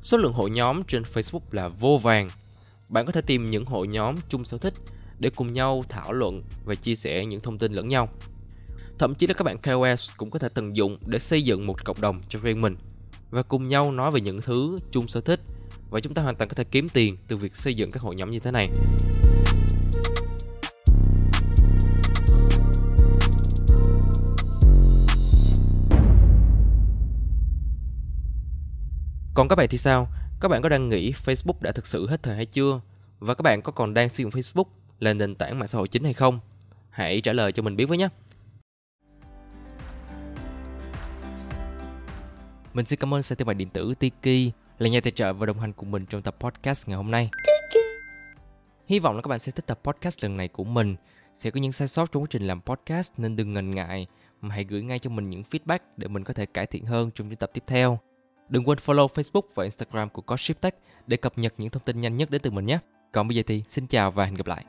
Số 0.02 0.16
lượng 0.16 0.32
hội 0.32 0.50
nhóm 0.50 0.82
trên 0.82 1.02
Facebook 1.02 1.40
là 1.50 1.68
vô 1.68 1.98
vàng. 1.98 2.28
Bạn 2.90 3.06
có 3.06 3.12
thể 3.12 3.22
tìm 3.22 3.50
những 3.50 3.64
hội 3.64 3.88
nhóm 3.88 4.14
chung 4.28 4.44
sở 4.44 4.58
thích 4.58 4.74
để 5.18 5.30
cùng 5.30 5.52
nhau 5.52 5.84
thảo 5.88 6.12
luận 6.12 6.42
và 6.64 6.74
chia 6.74 6.96
sẻ 6.96 7.24
những 7.24 7.40
thông 7.40 7.58
tin 7.58 7.72
lẫn 7.72 7.88
nhau. 7.88 8.08
Thậm 8.98 9.14
chí 9.14 9.26
là 9.26 9.34
các 9.34 9.44
bạn 9.44 9.58
KOS 9.58 10.10
cũng 10.16 10.30
có 10.30 10.38
thể 10.38 10.48
tận 10.48 10.76
dụng 10.76 10.98
để 11.06 11.18
xây 11.18 11.42
dựng 11.42 11.66
một 11.66 11.84
cộng 11.84 12.00
đồng 12.00 12.20
cho 12.28 12.38
riêng 12.42 12.60
mình 12.60 12.76
và 13.30 13.42
cùng 13.42 13.68
nhau 13.68 13.92
nói 13.92 14.10
về 14.10 14.20
những 14.20 14.40
thứ 14.40 14.76
chung 14.90 15.08
sở 15.08 15.20
thích 15.20 15.40
và 15.90 16.00
chúng 16.00 16.14
ta 16.14 16.22
hoàn 16.22 16.36
toàn 16.36 16.48
có 16.48 16.54
thể 16.54 16.64
kiếm 16.64 16.88
tiền 16.88 17.16
từ 17.28 17.36
việc 17.36 17.56
xây 17.56 17.74
dựng 17.74 17.90
các 17.90 18.02
hội 18.02 18.14
nhóm 18.14 18.30
như 18.30 18.40
thế 18.40 18.50
này. 18.50 18.68
Còn 29.34 29.48
các 29.48 29.56
bạn 29.56 29.68
thì 29.70 29.78
sao? 29.78 30.08
Các 30.40 30.48
bạn 30.48 30.62
có 30.62 30.68
đang 30.68 30.88
nghĩ 30.88 31.12
Facebook 31.12 31.60
đã 31.60 31.72
thực 31.72 31.86
sự 31.86 32.08
hết 32.08 32.22
thời 32.22 32.36
hay 32.36 32.46
chưa? 32.46 32.80
Và 33.18 33.34
các 33.34 33.42
bạn 33.42 33.62
có 33.62 33.72
còn 33.72 33.94
đang 33.94 34.08
sử 34.08 34.22
dụng 34.22 34.30
Facebook 34.30 34.64
là 34.98 35.12
nền 35.14 35.34
tảng 35.34 35.58
mạng 35.58 35.68
xã 35.68 35.78
hội 35.78 35.88
chính 35.88 36.04
hay 36.04 36.12
không? 36.12 36.40
Hãy 36.90 37.20
trả 37.20 37.32
lời 37.32 37.52
cho 37.52 37.62
mình 37.62 37.76
biết 37.76 37.84
với 37.84 37.98
nhé. 37.98 38.08
Mình 42.74 42.86
xin 42.86 42.98
cảm 42.98 43.14
ơn 43.14 43.22
sàn 43.22 43.38
thương 43.38 43.46
mại 43.46 43.54
điện 43.54 43.68
tử 43.68 43.94
Tiki 43.98 44.52
là 44.78 44.88
nhà 44.88 45.00
tài 45.00 45.10
trợ 45.10 45.32
và 45.32 45.46
đồng 45.46 45.60
hành 45.60 45.72
cùng 45.72 45.90
mình 45.90 46.06
trong 46.06 46.22
tập 46.22 46.36
podcast 46.40 46.88
ngày 46.88 46.96
hôm 46.96 47.10
nay. 47.10 47.30
Hy 48.86 48.98
vọng 48.98 49.16
là 49.16 49.22
các 49.22 49.28
bạn 49.28 49.38
sẽ 49.38 49.52
thích 49.52 49.66
tập 49.66 49.80
podcast 49.82 50.22
lần 50.22 50.36
này 50.36 50.48
của 50.48 50.64
mình. 50.64 50.96
Sẽ 51.34 51.50
có 51.50 51.60
những 51.60 51.72
sai 51.72 51.88
sót 51.88 52.12
trong 52.12 52.22
quá 52.22 52.26
trình 52.30 52.46
làm 52.46 52.60
podcast 52.60 53.12
nên 53.16 53.36
đừng 53.36 53.52
ngần 53.52 53.74
ngại 53.74 54.06
mà 54.40 54.54
hãy 54.54 54.64
gửi 54.64 54.82
ngay 54.82 54.98
cho 54.98 55.10
mình 55.10 55.30
những 55.30 55.42
feedback 55.50 55.78
để 55.96 56.08
mình 56.08 56.24
có 56.24 56.34
thể 56.34 56.46
cải 56.46 56.66
thiện 56.66 56.84
hơn 56.84 57.10
trong 57.14 57.28
những 57.28 57.36
tập 57.36 57.50
tiếp 57.54 57.64
theo. 57.66 57.98
Đừng 58.50 58.68
quên 58.68 58.78
follow 58.86 59.06
Facebook 59.06 59.42
và 59.54 59.64
Instagram 59.64 60.08
của 60.08 60.22
Coship 60.22 60.60
Tech 60.60 60.74
để 61.06 61.16
cập 61.16 61.38
nhật 61.38 61.54
những 61.58 61.70
thông 61.70 61.82
tin 61.82 62.00
nhanh 62.00 62.16
nhất 62.16 62.30
đến 62.30 62.42
từ 62.42 62.50
mình 62.50 62.66
nhé. 62.66 62.78
Còn 63.12 63.28
bây 63.28 63.36
giờ 63.36 63.42
thì 63.46 63.62
xin 63.68 63.86
chào 63.86 64.10
và 64.10 64.24
hẹn 64.24 64.34
gặp 64.34 64.46
lại. 64.46 64.64